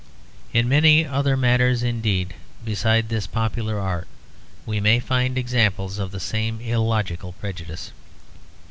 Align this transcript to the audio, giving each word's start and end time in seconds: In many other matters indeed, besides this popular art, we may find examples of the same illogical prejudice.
In 0.51 0.67
many 0.67 1.05
other 1.05 1.37
matters 1.37 1.83
indeed, 1.83 2.33
besides 2.65 3.09
this 3.09 3.27
popular 3.27 3.79
art, 3.79 4.07
we 4.65 4.79
may 4.79 4.99
find 4.99 5.37
examples 5.37 5.99
of 5.99 6.09
the 6.09 6.19
same 6.19 6.59
illogical 6.59 7.33
prejudice. 7.33 7.91